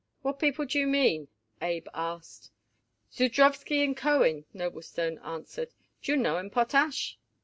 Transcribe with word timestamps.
"What 0.23 0.39
people 0.39 0.65
do 0.65 0.79
you 0.79 0.87
mean?" 0.87 1.27
Abe 1.61 1.85
asked. 1.93 2.49
"Zudrowsky 3.13 3.85
& 3.95 3.95
Cohen," 3.95 4.45
Noblestone 4.51 5.19
answered. 5.23 5.75
"Do 6.01 6.13
you 6.13 6.17
know 6.17 6.37
'em, 6.37 6.49
Potash?" 6.49 7.19